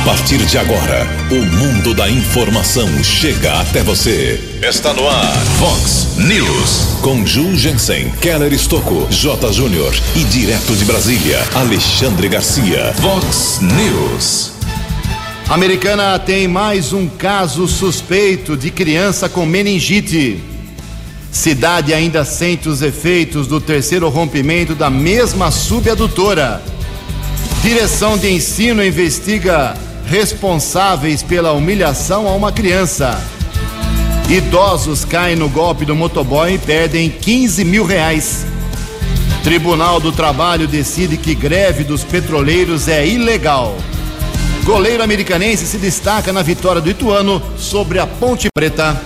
[0.00, 4.40] A partir de agora, o mundo da informação chega até você.
[4.66, 6.98] Está no ar, Fox News.
[7.02, 9.52] Com Ju Jensen, Keller Estocco, J.
[9.52, 12.94] Júnior e direto de Brasília, Alexandre Garcia.
[12.94, 14.52] Fox News.
[15.50, 20.42] Americana tem mais um caso suspeito de criança com meningite.
[21.30, 26.62] Cidade ainda sente os efeitos do terceiro rompimento da mesma subadutora.
[27.62, 29.76] Direção de ensino investiga
[30.10, 33.16] responsáveis pela humilhação a uma criança.
[34.28, 38.44] Idosos caem no golpe do motoboy e perdem 15 mil reais.
[39.44, 43.76] Tribunal do Trabalho decide que greve dos petroleiros é ilegal.
[44.64, 49.00] Goleiro americanense se destaca na vitória do Ituano sobre a Ponte Preta.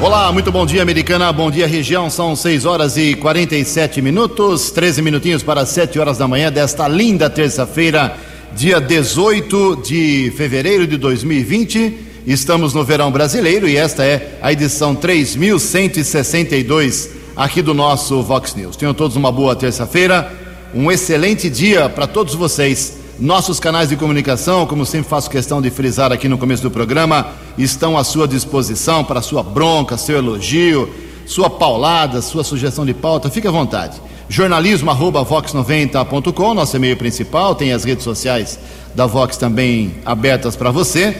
[0.00, 1.32] Olá, muito bom dia, americana.
[1.32, 2.08] Bom dia, região.
[2.08, 7.28] São 6 horas e 47 minutos, 13 minutinhos para 7 horas da manhã desta linda
[7.28, 8.16] terça-feira,
[8.54, 11.98] dia 18 de fevereiro de 2020.
[12.26, 18.76] Estamos no verão brasileiro e esta é a edição 3162 aqui do nosso Vox News.
[18.76, 20.30] Tenham todos uma boa terça-feira,
[20.74, 22.98] um excelente dia para todos vocês.
[23.18, 27.28] Nossos canais de comunicação, como sempre faço questão de frisar aqui no começo do programa,
[27.56, 30.92] estão à sua disposição para sua bronca, seu elogio,
[31.26, 33.28] sua paulada, sua sugestão de pauta.
[33.30, 34.00] Fique à vontade.
[34.28, 38.58] Jornalismo@vox90.com, nosso e-mail principal, tem as redes sociais
[38.94, 41.16] da Vox também abertas para você.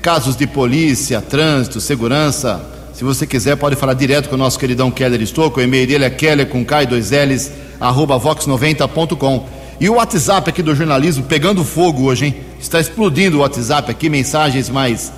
[0.00, 4.88] Casos de polícia, trânsito, segurança, se você quiser pode falar direto com o nosso queridão
[4.88, 9.48] Keller Estouco, o e-mail dele é keller com K e dois L's, arroba vox90.com.
[9.80, 12.36] E o WhatsApp aqui do jornalismo pegando fogo hoje, hein?
[12.60, 15.12] Está explodindo o WhatsApp aqui, mensagens mais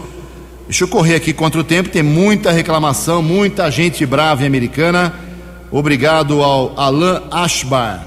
[0.65, 1.89] deixa eu correr aqui contra o tempo.
[1.89, 5.15] Tem muita reclamação, muita gente brava e americana.
[5.71, 8.05] Obrigado ao Alan Ashbar.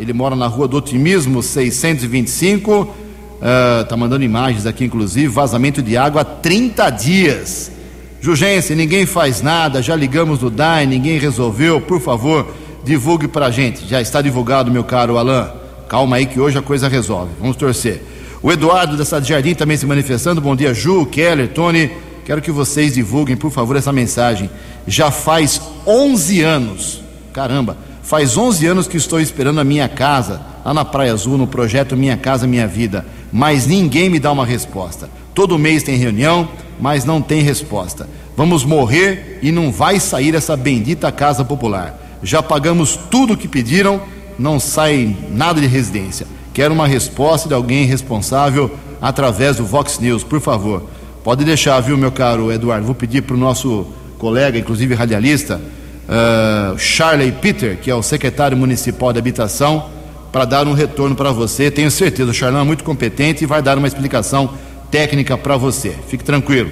[0.00, 3.06] Ele mora na rua do Otimismo 625
[3.36, 7.70] Uh, tá mandando imagens aqui, inclusive, vazamento de água há 30 dias.
[8.18, 11.78] Jurgência, ninguém faz nada, já ligamos no DAI, ninguém resolveu.
[11.78, 12.46] Por favor,
[12.86, 13.86] divulgue pra gente.
[13.86, 15.48] Já está divulgado, meu caro Alain.
[15.88, 17.32] Calma aí que hoje a coisa resolve.
[17.38, 18.02] Vamos torcer.
[18.42, 20.40] O Eduardo da Cidade Jardim também se manifestando.
[20.40, 21.90] Bom dia, Ju, Keller, Tony.
[22.24, 24.48] Quero que vocês divulguem, por favor, essa mensagem.
[24.86, 27.02] Já faz 11 anos,
[27.32, 31.46] caramba, faz 11 anos que estou esperando a minha casa, lá na Praia Azul, no
[31.46, 35.10] projeto Minha Casa Minha Vida mas ninguém me dá uma resposta.
[35.34, 36.48] Todo mês tem reunião,
[36.80, 38.08] mas não tem resposta.
[38.36, 42.05] Vamos morrer e não vai sair essa bendita casa popular.
[42.22, 44.00] Já pagamos tudo o que pediram,
[44.38, 46.26] não sai nada de residência.
[46.52, 50.82] Quero uma resposta de alguém responsável através do Vox News, por favor.
[51.22, 52.86] Pode deixar, viu, meu caro Eduardo?
[52.86, 53.86] Vou pedir para o nosso
[54.18, 55.60] colega, inclusive radialista,
[56.08, 59.90] uh, Charley Peter, que é o secretário municipal de habitação,
[60.32, 61.70] para dar um retorno para você.
[61.70, 64.50] Tenho certeza, o Charlão é muito competente e vai dar uma explicação
[64.90, 65.94] técnica para você.
[66.08, 66.70] Fique tranquilo.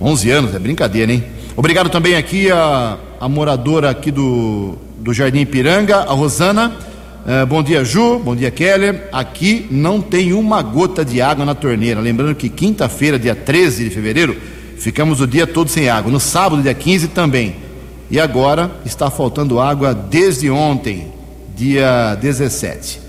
[0.00, 1.24] 11 anos, é brincadeira, hein?
[1.60, 6.72] Obrigado também aqui a, a moradora aqui do, do Jardim Piranga, a Rosana.
[7.26, 8.18] Uh, bom dia, Ju.
[8.18, 9.10] Bom dia, Keller.
[9.12, 12.00] Aqui não tem uma gota de água na torneira.
[12.00, 14.38] Lembrando que quinta-feira, dia 13 de fevereiro,
[14.78, 16.10] ficamos o dia todo sem água.
[16.10, 17.56] No sábado, dia 15, também.
[18.10, 21.12] E agora está faltando água desde ontem
[21.54, 23.02] dia 17.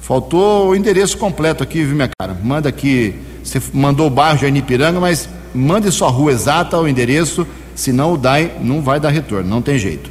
[0.00, 2.36] Faltou o endereço completo aqui, viu, minha cara?
[2.42, 3.14] Manda aqui.
[3.44, 8.16] Você mandou o bairro de Anipiranga, mas mande sua rua exata, o endereço, senão o
[8.16, 10.10] DAI não vai dar retorno, não tem jeito.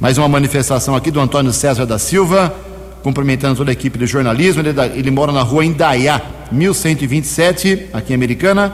[0.00, 2.54] Mais uma manifestação aqui do Antônio César da Silva,
[3.02, 4.60] cumprimentando toda a equipe do jornalismo.
[4.60, 6.20] Ele, ele mora na rua Indaiá,
[6.50, 8.72] 1127, aqui em Americana.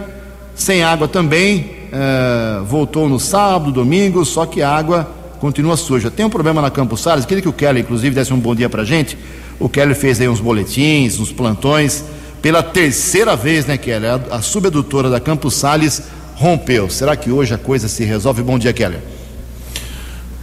[0.55, 5.09] Sem água também, uh, voltou no sábado, domingo, só que a água
[5.41, 6.11] continua suja.
[6.11, 8.69] Tem um problema na Campos Salles, queria que o Kelly, inclusive, desse um bom dia
[8.69, 9.17] pra gente.
[9.59, 12.05] O Kelly fez aí uns boletins, uns plantões.
[12.43, 14.07] Pela terceira vez, né, Kelly?
[14.07, 16.03] A, a subedutora da Campos Salles
[16.41, 16.89] rompeu.
[16.89, 18.43] Será que hoje a coisa se resolve?
[18.43, 18.97] Bom dia, Kelly.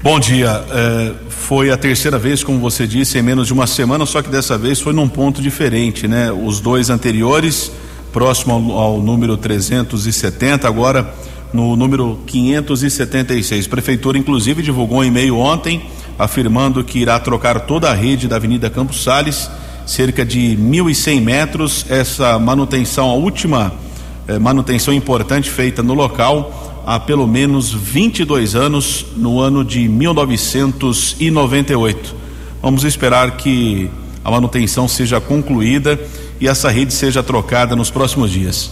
[0.04, 0.64] Bom dia.
[0.70, 4.30] É, foi a terceira vez, como você disse, em menos de uma semana, só que
[4.30, 6.32] dessa vez foi num ponto diferente, né?
[6.32, 7.72] Os dois anteriores,
[8.14, 11.12] próximo ao, ao número 370, agora
[11.52, 13.66] no número 576.
[13.66, 15.82] A prefeitura, inclusive, divulgou um e-mail ontem
[16.20, 19.50] afirmando que irá trocar toda a rede da Avenida Campos Sales,
[19.86, 21.86] cerca de 1.100 metros.
[21.90, 23.87] Essa manutenção, a última
[24.28, 32.16] eh, manutenção importante feita no local há pelo menos 22 anos, no ano de 1998.
[32.62, 33.90] Vamos esperar que
[34.24, 36.00] a manutenção seja concluída
[36.40, 38.72] e essa rede seja trocada nos próximos dias.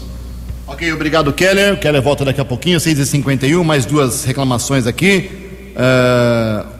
[0.67, 1.79] Ok, obrigado, Keller.
[1.79, 5.29] Keller volta daqui a pouquinho, 6h51, mais duas reclamações aqui.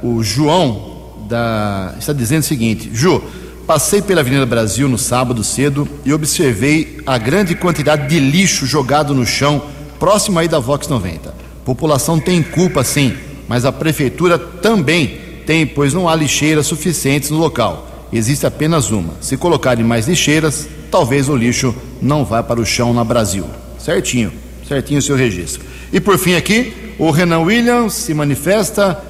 [0.01, 0.95] Uh, o João
[1.27, 3.21] da, está dizendo o seguinte: Ju,
[3.65, 9.13] passei pela Avenida Brasil no sábado cedo e observei a grande quantidade de lixo jogado
[9.13, 9.63] no chão,
[9.99, 11.33] próximo aí da Vox 90.
[11.65, 13.15] População tem culpa, sim,
[13.47, 18.07] mas a prefeitura também tem, pois não há lixeiras suficientes no local.
[18.13, 19.15] Existe apenas uma.
[19.19, 23.45] Se colocarem mais lixeiras, talvez o lixo não vá para o chão na Brasil.
[23.79, 24.31] Certinho,
[24.67, 25.63] certinho o seu registro.
[25.91, 29.01] E por fim aqui, o Renan Williams se manifesta.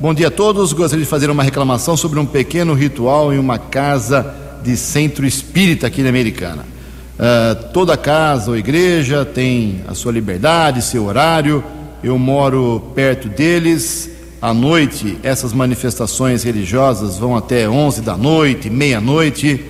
[0.00, 0.72] Bom dia a todos.
[0.72, 5.86] Gostaria de fazer uma reclamação sobre um pequeno ritual em uma casa de centro espírita
[5.86, 6.64] aqui na Americana.
[7.18, 11.62] Uh, toda casa ou igreja tem a sua liberdade, seu horário.
[12.02, 14.08] Eu moro perto deles.
[14.40, 19.62] À noite, essas manifestações religiosas vão até 11 da noite, meia-noite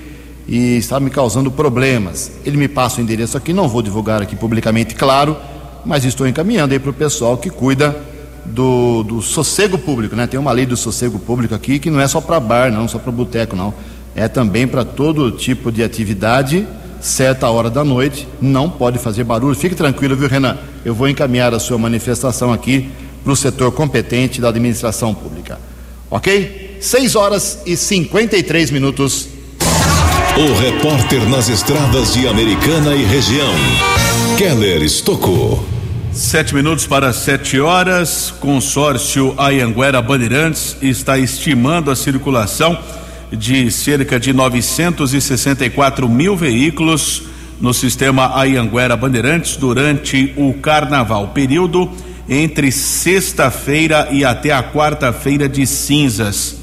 [0.47, 2.31] e está me causando problemas.
[2.47, 5.37] Ele me passa o endereço aqui, não vou divulgar aqui publicamente, claro,
[5.85, 8.10] mas estou encaminhando aí para o pessoal que cuida
[8.45, 10.27] do, do sossego público, né?
[10.27, 12.99] Tem uma lei do sossego público aqui que não é só para bar, não, só
[12.99, 13.73] para boteco, não.
[14.15, 16.67] É também para todo tipo de atividade,
[17.01, 19.55] certa hora da noite, não pode fazer barulho.
[19.55, 20.59] Fique tranquilo, viu, Renan?
[20.85, 22.91] Eu vou encaminhar a sua manifestação aqui
[23.23, 25.59] para o setor competente da administração pública.
[26.11, 26.79] Ok?
[26.81, 29.29] 6 horas e 53 minutos.
[30.37, 33.53] O repórter nas estradas de Americana e região,
[34.39, 35.80] Keller Estocou.
[36.13, 38.35] Sete minutos para sete horas.
[38.41, 42.77] Consórcio Ayanguera Bandeirantes está estimando a circulação
[43.31, 47.23] de cerca de 964 mil veículos
[47.61, 51.89] no sistema Ayanguera Bandeirantes durante o carnaval, período
[52.29, 56.57] entre sexta-feira e até a quarta-feira de cinzas.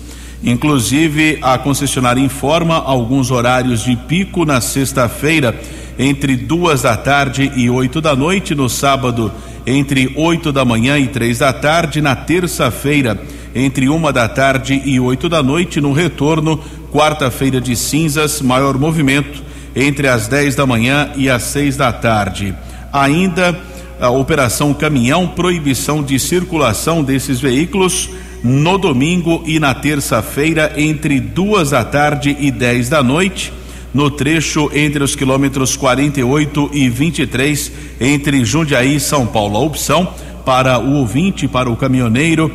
[0.43, 5.59] Inclusive, a concessionária informa alguns horários de pico na sexta-feira,
[5.97, 9.31] entre duas da tarde e oito da noite, no sábado,
[9.65, 13.19] entre oito da manhã e três da tarde, na terça-feira,
[13.55, 16.59] entre uma da tarde e oito da noite, no retorno,
[16.91, 19.43] quarta-feira de cinzas, maior movimento,
[19.75, 22.53] entre as dez da manhã e as seis da tarde.
[22.93, 23.59] Ainda
[23.99, 28.09] a operação caminhão, proibição de circulação desses veículos
[28.43, 33.51] no domingo e na terça-feira, entre duas da tarde e dez da noite,
[33.97, 39.57] no trecho entre os quilômetros 48 e 23, entre Jundiaí e São Paulo.
[39.57, 40.13] A opção
[40.45, 42.53] para o ouvinte, para o caminhoneiro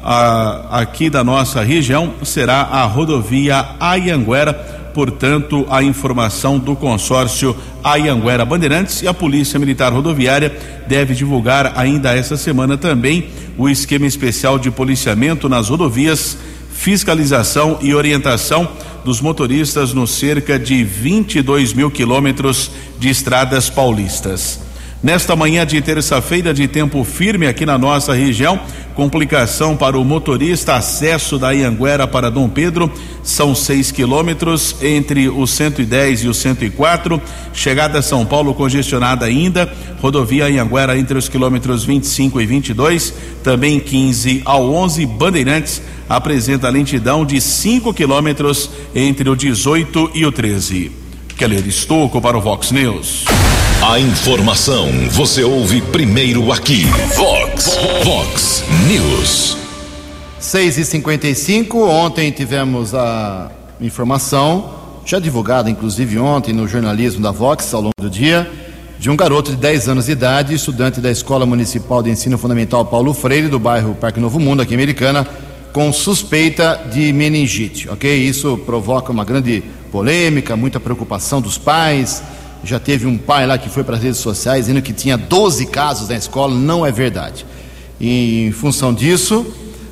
[0.00, 8.44] a, aqui da nossa região será a rodovia Ayanguera portanto, a informação do consórcio Ayanguera
[8.44, 10.56] Bandeirantes e a Polícia Militar Rodoviária
[10.86, 13.28] deve divulgar ainda essa semana também
[13.58, 16.38] o esquema especial de policiamento nas rodovias,
[16.72, 18.68] fiscalização e orientação
[19.06, 24.58] dos motoristas nos cerca de 22 mil quilômetros de estradas paulistas.
[25.00, 28.58] Nesta manhã de terça-feira, de tempo firme aqui na nossa região,
[28.96, 32.90] complicação para o motorista, acesso da Ianguera para Dom Pedro,
[33.22, 37.22] são seis quilômetros entre o 110 e o 104.
[37.52, 43.78] Chegada a São Paulo congestionada ainda, rodovia Ianguera entre os quilômetros 25 e 22, também
[43.78, 45.06] 15 ao 11.
[45.06, 50.92] Bandeirantes apresenta lentidão de 5 quilômetros entre o 18 e o 13.
[51.36, 53.24] Keller Estocco para o Vox News.
[53.82, 56.84] A informação você ouve primeiro aqui.
[57.14, 59.56] Vox, Vox News.
[60.38, 64.70] 6 e 55 ontem tivemos a informação,
[65.04, 68.50] já divulgada inclusive ontem no jornalismo da Vox ao longo do dia,
[68.98, 72.84] de um garoto de 10 anos de idade, estudante da Escola Municipal de Ensino Fundamental
[72.86, 75.26] Paulo Freire, do bairro Parque Novo Mundo, aqui em Americana,
[75.76, 78.10] com suspeita de meningite, ok?
[78.10, 82.22] Isso provoca uma grande polêmica, muita preocupação dos pais
[82.64, 85.66] já teve um pai lá que foi para as redes sociais dizendo que tinha 12
[85.66, 87.44] casos na escola, não é verdade.
[88.00, 89.46] E, em função disso,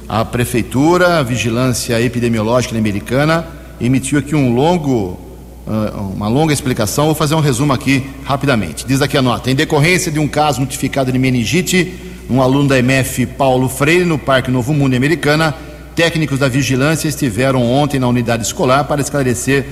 [0.08, 3.46] a prefeitura, a vigilância epidemiológica americana,
[3.78, 5.20] emitiu aqui um longo,
[5.66, 7.04] uh, uma longa explicação.
[7.04, 8.86] Vou fazer um resumo aqui rapidamente.
[8.86, 11.92] Diz aqui a nota: em decorrência de um caso notificado de meningite,
[12.30, 15.54] um aluno da MF Paulo Freire, no Parque Novo Mundo Americana,
[15.94, 19.66] técnicos da vigilância estiveram ontem na unidade escolar para esclarecer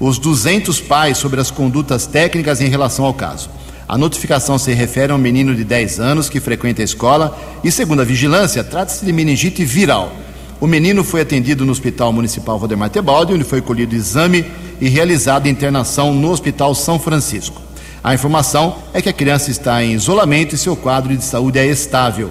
[0.00, 3.50] os 200 pais sobre as condutas técnicas em relação ao caso.
[3.88, 7.72] A notificação se refere a um menino de 10 anos que frequenta a escola e,
[7.72, 10.12] segundo a vigilância, trata-se de meningite viral.
[10.60, 14.44] O menino foi atendido no Hospital Municipal Valdemar Tebaldi, onde foi colhido exame
[14.80, 17.62] e realizada internação no Hospital São Francisco.
[18.02, 21.66] A informação é que a criança está em isolamento e seu quadro de saúde é
[21.66, 22.30] estável.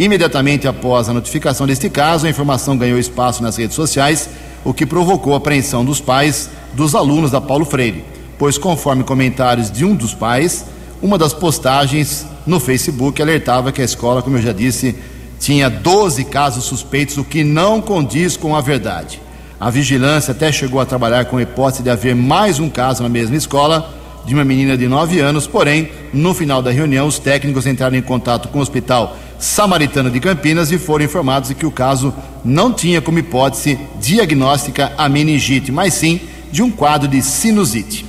[0.00, 4.30] Imediatamente após a notificação deste caso, a informação ganhou espaço nas redes sociais,
[4.64, 8.02] o que provocou a apreensão dos pais dos alunos da Paulo Freire,
[8.38, 10.64] pois, conforme comentários de um dos pais,
[11.02, 14.96] uma das postagens no Facebook alertava que a escola, como eu já disse,
[15.38, 19.20] tinha 12 casos suspeitos, o que não condiz com a verdade.
[19.60, 23.08] A vigilância até chegou a trabalhar com a hipótese de haver mais um caso na
[23.10, 27.66] mesma escola, de uma menina de 9 anos, porém, no final da reunião, os técnicos
[27.66, 31.70] entraram em contato com o Hospital Samaritano de Campinas e foram informados de que o
[31.70, 36.20] caso não tinha como hipótese diagnóstica a meningite, mas sim
[36.52, 38.04] de um quadro de sinusite.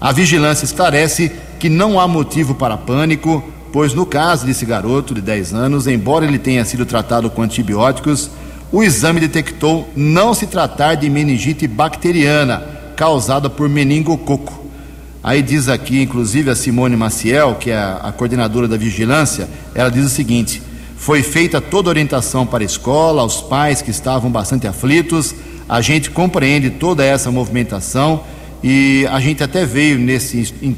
[0.00, 5.20] A vigilância esclarece que não há motivo para pânico, pois no caso desse garoto de
[5.20, 8.28] 10 anos, embora ele tenha sido tratado com antibióticos,
[8.72, 12.60] o exame detectou não se tratar de meningite bacteriana
[12.96, 14.60] causada por meningococo.
[15.22, 20.04] Aí diz aqui, inclusive, a Simone Maciel, que é a coordenadora da vigilância, ela diz
[20.04, 20.60] o seguinte:
[21.02, 25.34] foi feita toda orientação para a escola, aos pais que estavam bastante aflitos,
[25.68, 28.22] a gente compreende toda essa movimentação
[28.62, 30.76] e a gente até veio nesse,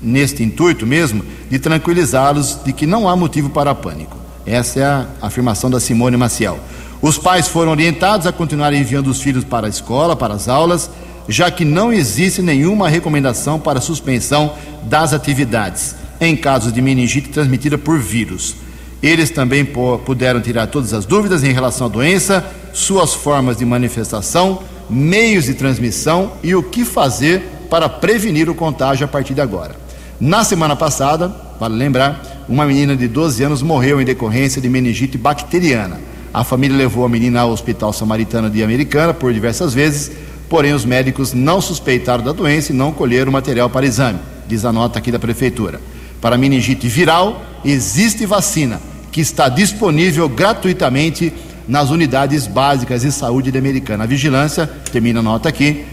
[0.00, 4.16] neste intuito mesmo de tranquilizá-los de que não há motivo para pânico.
[4.46, 6.60] Essa é a afirmação da Simone Maciel.
[7.02, 10.88] Os pais foram orientados a continuar enviando os filhos para a escola, para as aulas,
[11.28, 14.54] já que não existe nenhuma recomendação para suspensão
[14.84, 18.62] das atividades em casos de meningite transmitida por vírus.
[19.04, 19.66] Eles também
[20.06, 22.42] puderam tirar todas as dúvidas em relação à doença,
[22.72, 29.04] suas formas de manifestação, meios de transmissão e o que fazer para prevenir o contágio
[29.04, 29.76] a partir de agora.
[30.18, 31.30] Na semana passada,
[31.60, 36.00] vale lembrar, uma menina de 12 anos morreu em decorrência de meningite bacteriana.
[36.32, 40.12] A família levou a menina ao Hospital Samaritano de Americana por diversas vezes,
[40.48, 44.72] porém os médicos não suspeitaram da doença e não colheram material para exame, diz a
[44.72, 45.78] nota aqui da prefeitura.
[46.22, 51.32] Para meningite viral, existe vacina que está disponível gratuitamente
[51.68, 54.02] nas unidades básicas de saúde de Americana.
[54.02, 55.84] A vigilância, termina a nota aqui,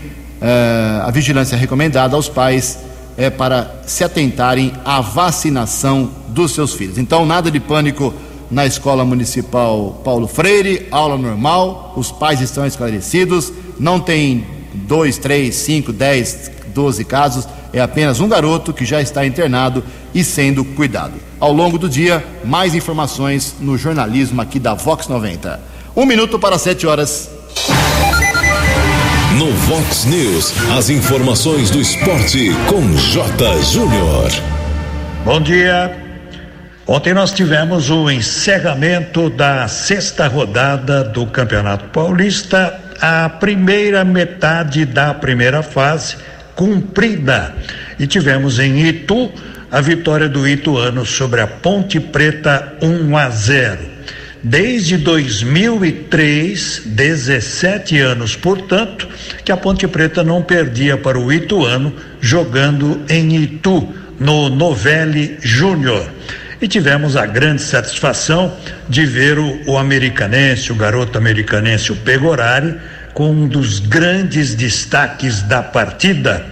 [0.42, 2.80] uh, a vigilância recomendada aos pais
[3.16, 6.98] é para se atentarem à vacinação dos seus filhos.
[6.98, 8.12] Então, nada de pânico
[8.50, 15.58] na escola municipal Paulo Freire, aula normal, os pais estão esclarecidos, não tem dois, três,
[15.58, 21.14] cinco, dez, doze casos, é apenas um garoto que já está internado e sendo cuidado.
[21.40, 25.60] Ao longo do dia, mais informações no jornalismo aqui da Vox 90.
[25.96, 27.30] Um minuto para sete horas.
[29.38, 33.62] No Vox News, as informações do esporte com J.
[33.64, 34.30] Júnior.
[35.26, 35.98] Bom dia.
[36.86, 45.14] Ontem nós tivemos o encerramento da sexta rodada do Campeonato Paulista, a primeira metade da
[45.14, 46.18] primeira fase
[46.56, 47.56] cumprida.
[47.98, 49.32] E tivemos em Itu
[49.72, 53.80] a vitória do Ituano sobre a Ponte Preta 1 a 0.
[54.44, 59.08] Desde 2003, 17 anos, portanto,
[59.46, 63.88] que a Ponte Preta não perdia para o Ituano jogando em Itu,
[64.20, 66.06] no Novelli Júnior.
[66.62, 68.54] E tivemos a grande satisfação
[68.90, 72.76] de ver o, o americanense, o garoto americanense, o Pegorari,
[73.14, 76.46] com um dos grandes destaques da partida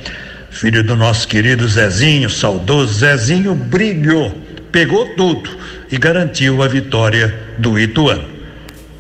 [0.49, 4.33] filho do nosso querido Zezinho, saudoso Zezinho, brilhou,
[4.71, 5.49] pegou tudo
[5.91, 8.27] e garantiu a vitória do Ituano.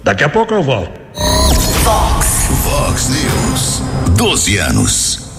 [0.03, 0.99] Daqui a pouco eu volto.
[1.83, 3.81] Fox, Fox News,
[4.15, 5.29] 12 anos.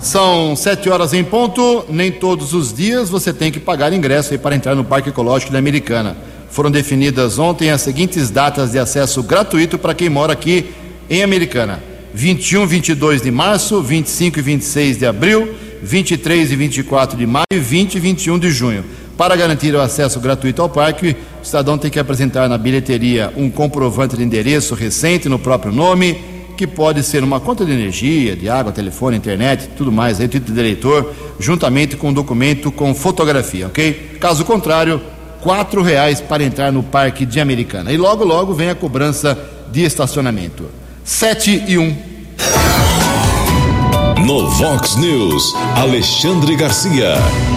[0.00, 1.84] São sete horas em ponto.
[1.88, 5.58] Nem todos os dias você tem que pagar ingresso para entrar no Parque Ecológico da
[5.58, 6.16] Americana.
[6.50, 10.74] Foram definidas ontem as seguintes datas de acesso gratuito para quem mora aqui
[11.08, 17.26] em Americana 21, 22 de março, 25 e 26 de abril, 23 e 24 de
[17.26, 18.84] maio e 20 e 21 de junho.
[19.16, 23.50] Para garantir o acesso gratuito ao parque, o cidadão tem que apresentar na bilheteria um
[23.50, 26.18] comprovante de endereço recente no próprio nome,
[26.56, 30.54] que pode ser uma conta de energia, de água, telefone, internet, tudo mais, aí, título
[30.54, 34.18] de eleitor, juntamente com um documento com fotografia, ok?
[34.20, 35.00] Caso contrário,
[35.40, 37.90] quatro reais para entrar no Parque de Americana.
[37.90, 39.38] E logo, logo vem a cobrança
[39.70, 40.82] de estacionamento.
[41.04, 41.96] 7 e 1.
[44.24, 47.14] No Vox News, Alexandre Garcia.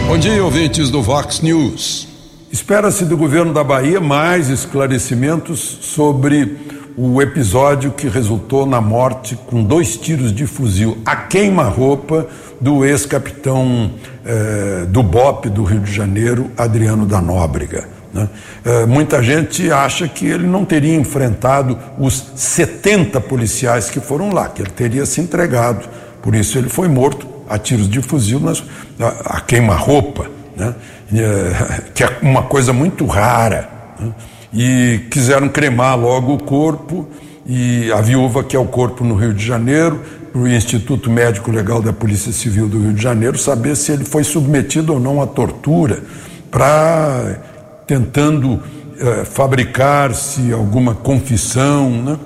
[0.07, 2.07] Bom dia, ouvintes do Vox News.
[2.51, 6.57] Espera-se do governo da Bahia mais esclarecimentos sobre
[6.97, 12.27] o episódio que resultou na morte com dois tiros de fuzil, a queima-roupa
[12.59, 13.91] do ex-capitão
[14.25, 17.94] eh, do BOP do Rio de Janeiro, Adriano da Nóbrega.
[18.15, 18.29] Né?
[18.63, 24.47] Eh, muita gente acha que ele não teria enfrentado os 70 policiais que foram lá,
[24.47, 25.85] que ele teria se entregado.
[26.21, 28.63] Por isso ele foi morto a tiros de fuzil, nas,
[28.97, 30.73] a, a queima-roupa, né?
[31.13, 33.69] Eh, que é uma coisa muito rara.
[33.99, 34.13] Né?
[34.53, 37.09] E quiseram cremar logo o corpo
[37.45, 39.99] e a viúva quer o corpo no Rio de Janeiro,
[40.33, 44.23] o Instituto Médico Legal da Polícia Civil do Rio de Janeiro, saber se ele foi
[44.23, 46.01] submetido ou não à tortura,
[46.49, 47.54] para
[47.87, 48.61] tentando
[48.97, 51.89] eh, fabricar-se alguma confissão.
[51.89, 52.17] Né?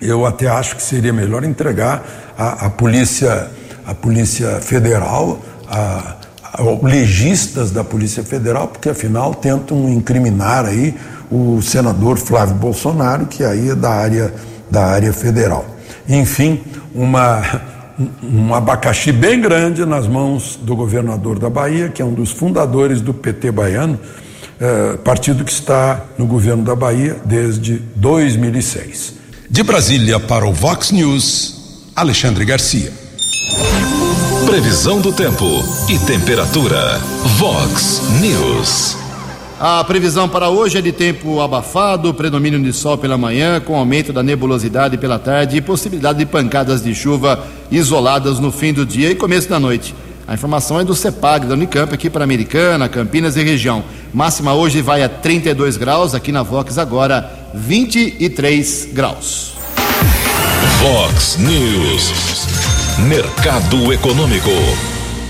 [0.00, 2.04] Eu até acho que seria melhor entregar
[2.38, 3.50] à, polícia,
[3.86, 6.16] à polícia federal, a,
[6.52, 10.94] a, legistas da Polícia Federal, porque afinal tentam incriminar aí
[11.30, 14.32] o senador Flávio Bolsonaro, que aí é da área,
[14.70, 15.64] da área federal.
[16.08, 16.62] Enfim,
[16.94, 17.42] uma,
[18.22, 23.00] um abacaxi bem grande nas mãos do governador da Bahia, que é um dos fundadores
[23.00, 23.98] do PT baiano,
[24.60, 29.14] eh, partido que está no governo da Bahia desde 2006.
[29.48, 32.92] De Brasília para o Vox News, Alexandre Garcia.
[34.46, 35.44] Previsão do tempo
[35.88, 36.98] e temperatura.
[37.38, 38.96] Vox News.
[39.58, 44.12] A previsão para hoje é de tempo abafado, predomínio de sol pela manhã, com aumento
[44.12, 49.10] da nebulosidade pela tarde e possibilidade de pancadas de chuva isoladas no fim do dia
[49.10, 49.94] e começo da noite.
[50.28, 53.84] A informação é do CEPAG da Unicamp aqui para Americana, Campinas e região.
[54.12, 59.52] Máxima hoje vai a 32 graus, aqui na Vox agora 23 graus.
[60.82, 62.10] Vox News.
[63.06, 64.50] Mercado Econômico.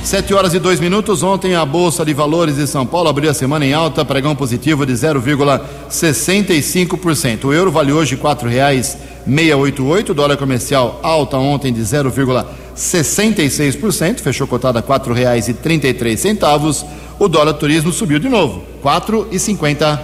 [0.02, 1.22] Sete horas e dois minutos.
[1.22, 4.86] Ontem a Bolsa de Valores de São Paulo abriu a semana em alta, pregão positivo
[4.86, 7.44] de 0,65%.
[7.44, 10.14] O euro vale hoje quatro reais meia oito oito.
[10.14, 11.82] Dólar comercial alta ontem de
[12.76, 16.84] 0,66%, fechou cotada a quatro reais e trinta e três centavos.
[17.18, 20.00] O dólar turismo subiu de novo, quatro e cinquenta.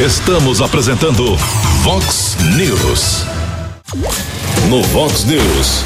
[0.00, 1.36] Estamos apresentando
[1.82, 3.24] Vox News.
[4.68, 5.84] No Vox News,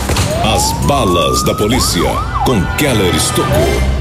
[0.54, 2.02] as balas da polícia
[2.44, 4.00] com Keller Estocou.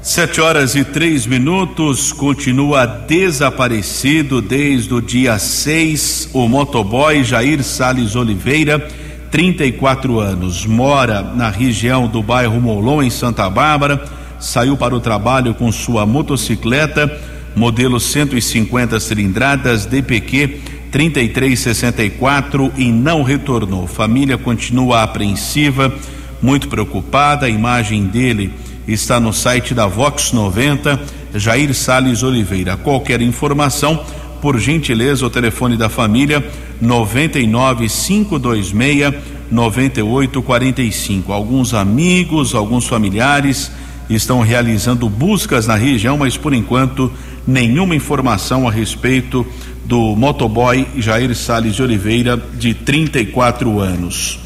[0.00, 8.16] Sete horas e três minutos, continua desaparecido desde o dia 6 o motoboy Jair Sales
[8.16, 8.88] Oliveira,
[9.30, 14.02] 34 anos, mora na região do bairro Molon, em Santa Bárbara,
[14.38, 17.10] saiu para o trabalho com sua motocicleta,
[17.54, 20.60] modelo 150 cilindradas DPQ
[20.90, 23.86] 3364 e não retornou.
[23.86, 25.92] Família continua apreensiva,
[26.40, 27.46] muito preocupada.
[27.46, 28.52] A imagem dele
[28.86, 30.98] está no site da Vox 90,
[31.34, 32.76] Jair Sales Oliveira.
[32.76, 34.02] Qualquer informação,
[34.40, 36.44] por gentileza, o telefone da família
[36.80, 39.14] 99 526
[39.50, 41.32] 9845.
[41.32, 43.70] Alguns amigos, alguns familiares
[44.08, 47.12] estão realizando buscas na região, mas por enquanto
[47.46, 49.46] nenhuma informação a respeito
[49.84, 54.38] do motoboy Jair Sales de Oliveira, de 34 anos.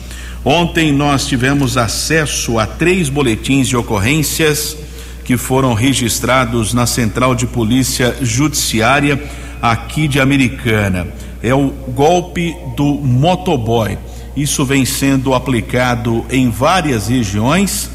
[0.45, 4.77] Ontem nós tivemos acesso a três boletins de ocorrências
[5.25, 9.23] que foram registrados na Central de Polícia Judiciária
[9.63, 11.07] aqui de Americana.
[11.43, 13.97] É o golpe do motoboy.
[14.37, 17.89] Isso vem sendo aplicado em várias regiões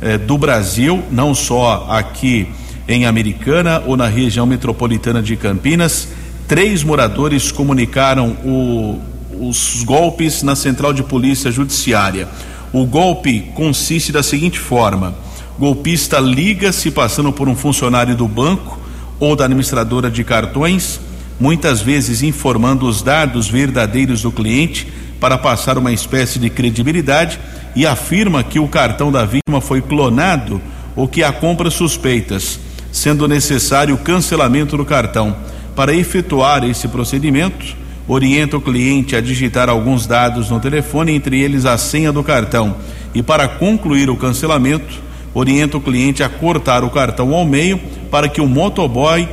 [0.00, 2.48] eh, do Brasil, não só aqui
[2.88, 6.08] em Americana ou na região metropolitana de Campinas
[6.50, 9.00] Três moradores comunicaram o,
[9.38, 12.26] os golpes na Central de Polícia Judiciária.
[12.72, 15.14] O golpe consiste da seguinte forma:
[15.56, 18.80] golpista liga se passando por um funcionário do banco
[19.20, 20.98] ou da administradora de cartões,
[21.40, 24.86] muitas vezes informando os dados verdadeiros do cliente
[25.18, 27.40] para passar uma espécie de credibilidade
[27.74, 30.60] e afirma que o cartão da vítima foi clonado
[30.94, 32.60] ou que há compras suspeitas,
[32.92, 35.34] sendo necessário o cancelamento do cartão.
[35.74, 37.76] Para efetuar esse procedimento,
[38.06, 42.76] orienta o cliente a digitar alguns dados no telefone, entre eles a senha do cartão.
[43.14, 45.00] E para concluir o cancelamento,
[45.32, 47.78] orienta o cliente a cortar o cartão ao meio
[48.10, 49.28] para que o motoboy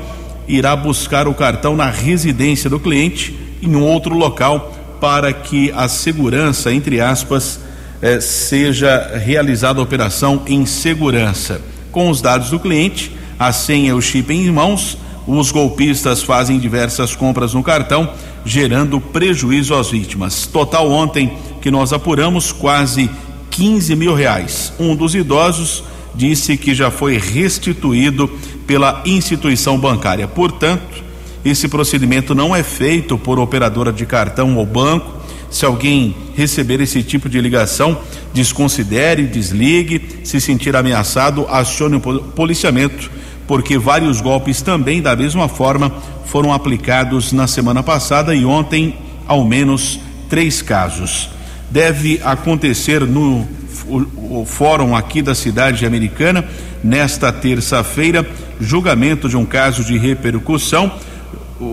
[0.48, 5.88] irá buscar o cartão na residência do cliente em um outro local para que a
[5.88, 7.60] segurança, entre aspas,
[8.02, 11.62] eh, seja realizada a operação em segurança.
[11.92, 16.58] Com os dados do cliente, a senha e o chip em mãos, os golpistas fazem
[16.58, 18.10] diversas compras no cartão,
[18.46, 20.48] gerando prejuízo às vítimas.
[20.48, 23.10] Total ontem que nós apuramos quase
[23.52, 24.72] 15 mil reais.
[24.80, 25.84] Um dos idosos
[26.16, 28.32] disse que já foi restituído
[28.68, 30.28] pela instituição bancária.
[30.28, 31.08] Portanto,
[31.48, 35.16] Esse procedimento não é feito por operadora de cartão ou banco.
[35.50, 37.98] Se alguém receber esse tipo de ligação,
[38.34, 40.20] desconsidere, desligue.
[40.26, 43.10] Se sentir ameaçado, acione o policiamento,
[43.48, 45.90] porque vários golpes também da mesma forma
[46.26, 51.30] foram aplicados na semana passada e ontem, ao menos três casos.
[51.72, 53.48] Deve acontecer no
[53.88, 56.44] o, o fórum aqui da cidade americana
[56.84, 58.28] nesta terça-feira
[58.60, 60.92] julgamento de um caso de repercussão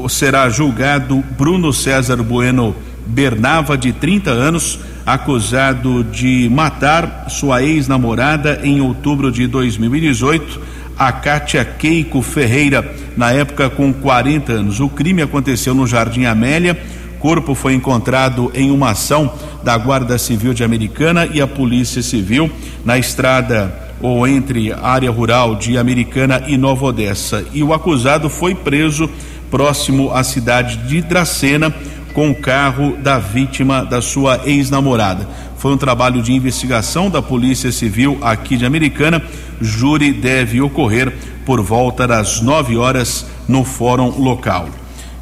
[0.08, 2.74] será julgado Bruno César Bueno
[3.06, 10.60] Bernava, de 30 anos, acusado de matar sua ex-namorada em outubro de 2018,
[10.96, 14.80] a Kátia Keiko Ferreira, na época com 40 anos.
[14.80, 16.80] O crime aconteceu no Jardim Amélia.
[17.18, 22.50] Corpo foi encontrado em uma ação da Guarda Civil de Americana e a Polícia Civil
[22.84, 27.44] na estrada ou entre área rural de Americana e Nova Odessa.
[27.52, 29.08] E o acusado foi preso
[29.50, 31.74] próximo à cidade de Dracena
[32.12, 35.28] com o carro da vítima da sua ex-namorada.
[35.58, 39.22] Foi um trabalho de investigação da Polícia Civil aqui de Americana.
[39.60, 41.12] Júri deve ocorrer
[41.44, 44.68] por volta das 9 horas no fórum local.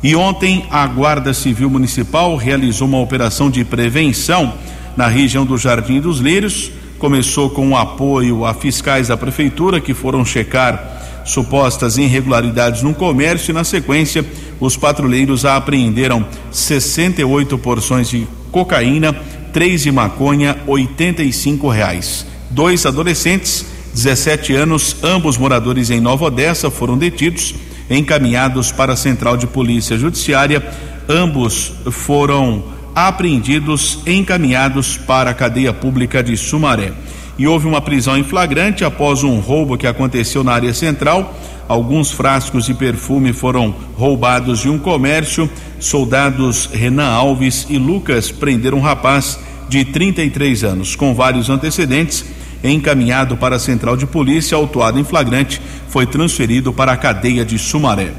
[0.03, 4.53] E ontem a Guarda Civil Municipal realizou uma operação de prevenção
[4.97, 6.73] na região do Jardim dos Lírios.
[7.03, 13.51] Começou com o apoio a fiscais da prefeitura que foram checar supostas irregularidades no comércio
[13.51, 14.25] e, na sequência,
[14.61, 19.13] os patrulheiros apreenderam 68 porções de cocaína,
[19.53, 22.25] três de maconha, 85 reais.
[22.49, 27.53] Dois adolescentes, 17 anos, ambos moradores em Nova Odessa, foram detidos,
[27.91, 30.65] encaminhados para a Central de Polícia Judiciária.
[31.09, 32.63] Ambos foram
[32.95, 36.93] apreendidos, encaminhados para a cadeia pública de Sumaré
[37.39, 41.35] e houve uma prisão em flagrante após um roubo que aconteceu na área central.
[41.69, 45.49] Alguns frascos de perfume foram roubados de um comércio.
[45.81, 52.25] Soldados Renan Alves e Lucas prenderam um rapaz de 33 anos, com vários antecedentes.
[52.63, 57.59] Encaminhado para a central de polícia, autuado em flagrante, foi transferido para a cadeia de
[57.59, 58.13] Sumaré.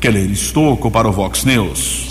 [0.00, 2.08] Keller Estocco para o Vox News.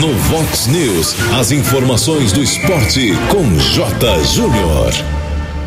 [0.00, 4.24] No Vox News, as informações do esporte com J.
[4.24, 4.92] Júnior.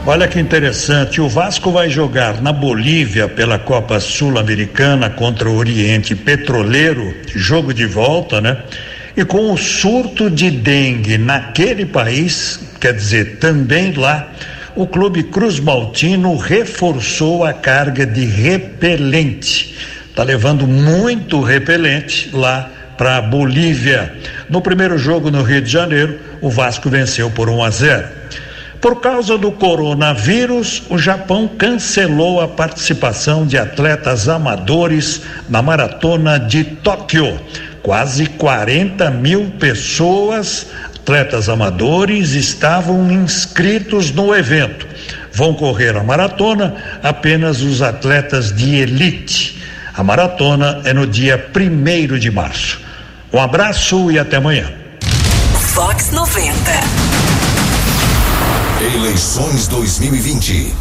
[0.05, 6.15] Olha que interessante, o Vasco vai jogar na Bolívia pela Copa Sul-Americana contra o Oriente
[6.15, 8.61] Petroleiro, jogo de volta, né?
[9.17, 14.31] E com o surto de dengue naquele país, quer dizer, também lá,
[14.75, 19.75] o Clube Cruz Maltino reforçou a carga de repelente.
[20.15, 24.13] Tá levando muito repelente lá para a Bolívia.
[24.49, 28.07] No primeiro jogo no Rio de Janeiro, o Vasco venceu por 1 a 0.
[28.81, 36.65] Por causa do coronavírus, o Japão cancelou a participação de atletas amadores na maratona de
[36.65, 37.39] Tóquio.
[37.81, 44.85] Quase 40 mil pessoas, atletas amadores, estavam inscritos no evento.
[45.31, 49.57] Vão correr a maratona apenas os atletas de elite.
[49.93, 52.88] A maratona é no dia 1 de março.
[53.31, 54.73] Um abraço e até amanhã.
[55.75, 56.51] Fox 90.
[58.95, 60.73] Eleições 2020.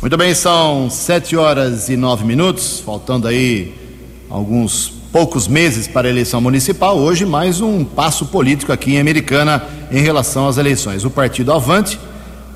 [0.00, 3.74] Muito bem, são sete horas e nove minutos, faltando aí
[4.30, 6.96] alguns poucos meses para a eleição municipal.
[6.96, 11.04] Hoje, mais um passo político aqui em Americana em relação às eleições.
[11.04, 11.98] O partido Avante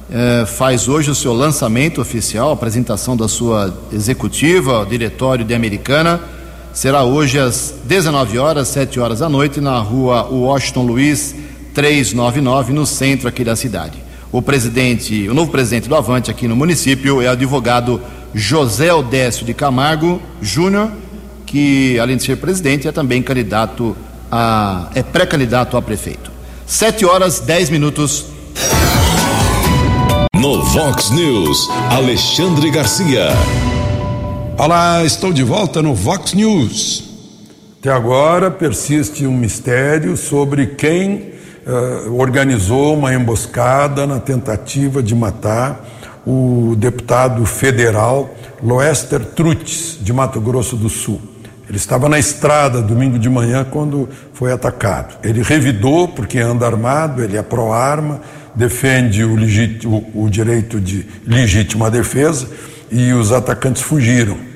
[0.08, 6.20] eh, faz hoje o seu lançamento oficial, apresentação da sua executiva, diretório de Americana
[6.72, 11.34] será hoje às 19 horas, 7 horas da noite, na rua Washington Luiz
[11.74, 14.02] 399, no centro aqui da cidade.
[14.32, 18.00] O presidente, o novo presidente do Avante aqui no município é o advogado
[18.34, 20.90] José Odécio de Camargo Júnior,
[21.46, 23.96] que além de ser presidente é também candidato
[24.30, 26.30] a é pré-candidato a prefeito.
[26.66, 28.26] 7 horas 10 minutos.
[30.36, 33.30] No Vox News, Alexandre Garcia.
[34.62, 37.02] Olá, estou de volta no Vox News.
[37.80, 41.32] Até agora persiste um mistério sobre quem
[41.66, 45.82] uh, organizou uma emboscada na tentativa de matar
[46.26, 51.22] o deputado federal Loester Trutes, de Mato Grosso do Sul.
[51.66, 55.16] Ele estava na estrada domingo de manhã quando foi atacado.
[55.24, 58.20] Ele revidou porque anda armado, ele é pró-arma,
[58.54, 59.36] defende o,
[59.86, 62.46] o, o direito de legítima defesa
[62.90, 64.49] e os atacantes fugiram.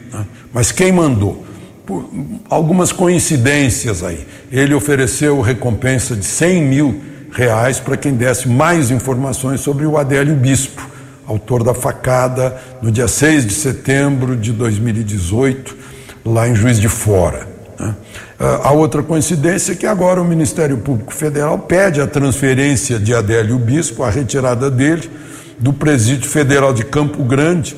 [0.55, 1.45] Mas quem mandou?
[1.85, 2.09] Por
[2.49, 4.25] algumas coincidências aí.
[4.53, 10.37] Ele ofereceu recompensa de 100 mil reais para quem desse mais informações sobre o Adélio
[10.37, 10.88] Bispo,
[11.27, 15.77] autor da facada no dia 6 de setembro de 2018,
[16.25, 17.49] lá em Juiz de Fora.
[17.79, 17.95] Né?
[18.38, 23.59] A outra coincidência é que agora o Ministério Público Federal pede a transferência de Adélio
[23.59, 25.11] Bispo, a retirada dele
[25.59, 27.77] do Presídio Federal de Campo Grande,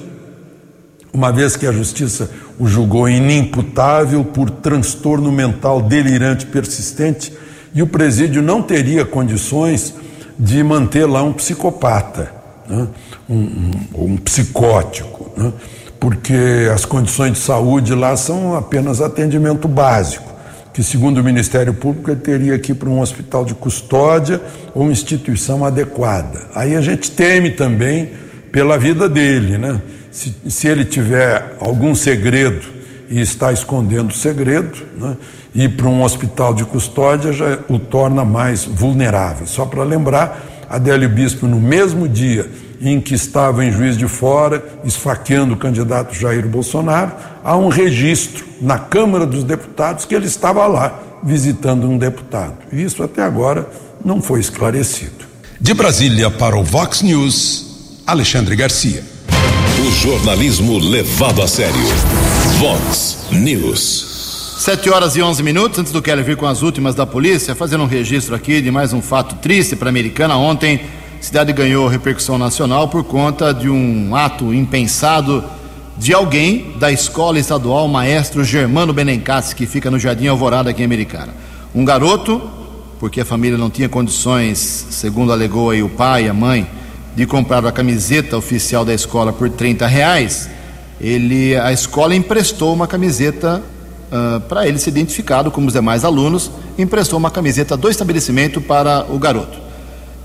[1.12, 7.32] uma vez que a Justiça o julgou inimputável por transtorno mental delirante persistente
[7.74, 9.94] e o presídio não teria condições
[10.38, 12.32] de manter lá um psicopata,
[12.68, 12.88] né?
[13.28, 15.52] um, um, um, psicótico, né?
[16.00, 20.32] porque as condições de saúde lá são apenas atendimento básico,
[20.72, 24.40] que segundo o Ministério Público ele teria que ir para um hospital de custódia
[24.74, 26.48] ou instituição adequada.
[26.54, 28.10] Aí a gente teme também
[28.52, 29.80] pela vida dele, né?
[30.16, 32.66] Se, se ele tiver algum segredo
[33.10, 35.14] e está escondendo o segredo, né,
[35.54, 39.46] ir para um hospital de custódia já o torna mais vulnerável.
[39.46, 42.50] Só para lembrar, Adélio Bispo, no mesmo dia
[42.80, 47.12] em que estava em Juiz de Fora, esfaqueando o candidato Jair Bolsonaro,
[47.44, 52.54] há um registro na Câmara dos Deputados que ele estava lá visitando um deputado.
[52.72, 53.68] Isso até agora
[54.02, 55.26] não foi esclarecido.
[55.60, 59.15] De Brasília para o Vox News, Alexandre Garcia.
[60.02, 61.74] Jornalismo levado a sério.
[62.58, 64.54] Vox News.
[64.58, 67.82] Sete horas e onze minutos, antes do Keller vir com as últimas da polícia, fazendo
[67.82, 70.36] um registro aqui de mais um fato triste para a americana.
[70.36, 70.82] Ontem,
[71.18, 75.42] a cidade ganhou repercussão nacional por conta de um ato impensado
[75.96, 80.84] de alguém da escola estadual Maestro Germano Benencassi, que fica no Jardim Alvorada aqui em
[80.84, 81.34] Americana.
[81.74, 82.42] Um garoto,
[83.00, 84.58] porque a família não tinha condições,
[84.90, 86.66] segundo alegou aí o pai e a mãe,
[87.16, 90.50] de comprar a camiseta oficial da escola por 30 reais,
[91.00, 93.62] ele, a escola emprestou uma camiseta
[94.12, 99.06] uh, para ele ser identificado como os demais alunos, emprestou uma camiseta do estabelecimento para
[99.10, 99.58] o garoto.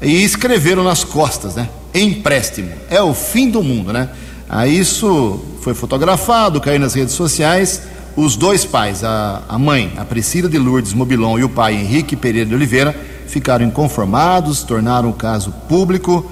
[0.02, 1.70] E escreveram nas costas, né?
[1.94, 2.72] Empréstimo.
[2.90, 4.10] É o fim do mundo, né?
[4.50, 7.84] Aí isso foi fotografado, caiu nas redes sociais.
[8.18, 12.18] Os dois pais, a, a mãe, a Priscila de Lourdes Mobilon e o pai Henrique
[12.18, 12.94] Pereira de Oliveira,
[13.28, 16.30] ficaram inconformados, tornaram o caso público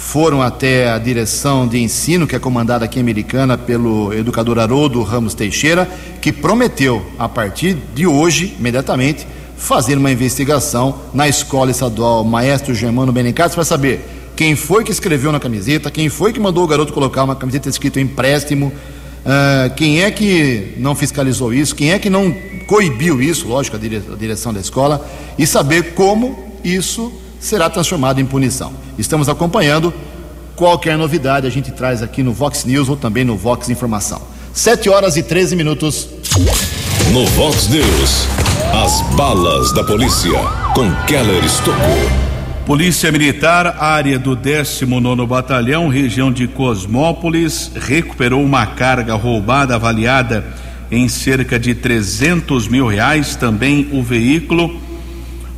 [0.00, 5.02] foram até a direção de ensino, que é comandada aqui em Americana pelo educador Haroldo
[5.02, 5.86] Ramos Teixeira,
[6.22, 9.26] que prometeu, a partir de hoje, imediatamente,
[9.58, 14.00] fazer uma investigação na escola estadual Maestro Germano Benincati para saber
[14.34, 17.68] quem foi que escreveu na camiseta, quem foi que mandou o garoto colocar uma camiseta
[17.68, 22.34] escrito empréstimo, uh, quem é que não fiscalizou isso, quem é que não
[22.66, 25.06] coibiu isso, lógico, a direção da escola,
[25.38, 28.72] e saber como isso será transformado em punição.
[28.98, 29.92] Estamos acompanhando.
[30.54, 34.20] Qualquer novidade a gente traz aqui no Vox News ou também no Vox Informação.
[34.52, 36.08] 7 horas e 13 minutos.
[37.12, 38.28] No Vox News,
[38.74, 40.38] as balas da polícia
[40.74, 42.30] com Keller Estocou.
[42.66, 50.44] Polícia Militar, área do 19 Batalhão, região de Cosmópolis, recuperou uma carga roubada avaliada
[50.90, 53.34] em cerca de 300 mil reais.
[53.34, 54.78] Também o veículo,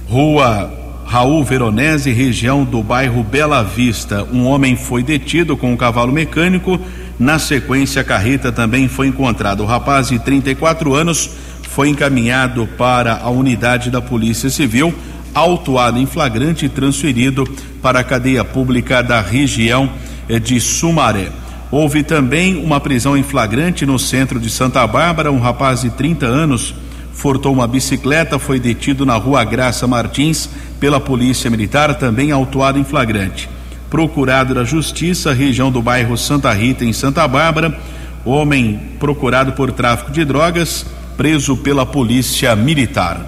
[0.09, 0.82] rua
[1.13, 4.27] Raul Veronese, região do bairro Bela Vista.
[4.33, 6.81] Um homem foi detido com um cavalo mecânico.
[7.19, 9.63] Na sequência, a carreta também foi encontrada.
[9.63, 11.29] O rapaz de 34 anos
[11.69, 14.95] foi encaminhado para a unidade da Polícia Civil,
[15.35, 17.45] autuado em flagrante e transferido
[17.83, 19.91] para a cadeia pública da região
[20.31, 21.29] eh, de Sumaré.
[21.71, 25.31] Houve também uma prisão em flagrante no centro de Santa Bárbara.
[25.31, 26.75] Um rapaz de 30 anos
[27.13, 30.49] furtou uma bicicleta, foi detido na rua Graça Martins
[30.83, 33.49] pela Polícia Militar, também autuado em flagrante.
[33.89, 37.79] Procurado da Justiça, região do bairro Santa Rita, em Santa Bárbara,
[38.25, 40.85] homem procurado por tráfico de drogas,
[41.17, 43.25] preso pela Polícia Militar.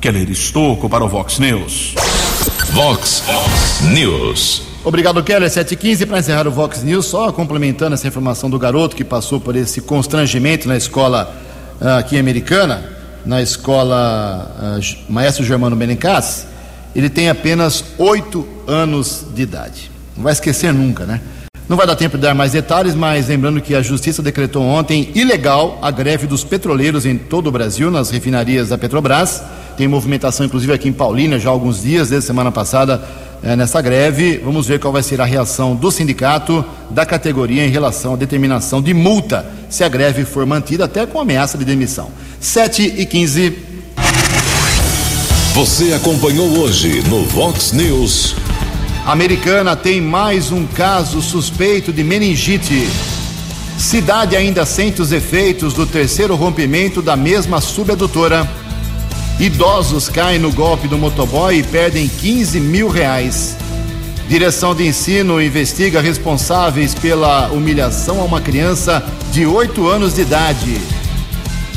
[0.00, 1.96] Keller Estocco para o Vox News.
[2.70, 3.24] Vox
[3.92, 4.62] News.
[4.84, 5.50] Obrigado, Keller.
[5.50, 9.56] 7h15 para encerrar o Vox News, só complementando essa informação do garoto que passou por
[9.56, 11.34] esse constrangimento na escola
[11.80, 12.88] uh, aqui americana,
[13.26, 16.53] na escola uh, Maestro Germano Benencassi
[16.94, 19.90] ele tem apenas oito anos de idade.
[20.16, 21.20] Não vai esquecer nunca, né?
[21.66, 25.10] Não vai dar tempo de dar mais detalhes, mas lembrando que a Justiça decretou ontem
[25.14, 29.42] ilegal a greve dos petroleiros em todo o Brasil, nas refinarias da Petrobras.
[29.74, 33.02] Tem movimentação, inclusive, aqui em Paulínia, já há alguns dias, desde semana passada,
[33.42, 34.42] é, nessa greve.
[34.44, 38.82] Vamos ver qual vai ser a reação do sindicato, da categoria, em relação à determinação
[38.82, 42.10] de multa, se a greve for mantida, até com ameaça de demissão.
[42.40, 43.73] 7 e 15
[45.54, 48.34] você acompanhou hoje no Vox News.
[49.06, 52.88] Americana tem mais um caso suspeito de meningite.
[53.78, 58.50] Cidade ainda sente os efeitos do terceiro rompimento da mesma subadutora.
[59.38, 63.56] Idosos caem no golpe do motoboy e perdem 15 mil reais.
[64.28, 71.03] Direção de ensino investiga responsáveis pela humilhação a uma criança de 8 anos de idade.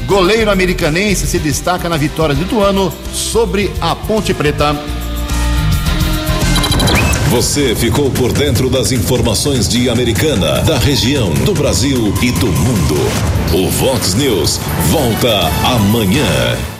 [0.07, 4.73] Goleiro americanense se destaca na vitória do Ituano sobre a Ponte Preta.
[7.29, 12.95] Você ficou por dentro das informações de Americana, da região, do Brasil e do mundo.
[13.53, 15.39] O Vox News volta
[15.75, 16.76] amanhã.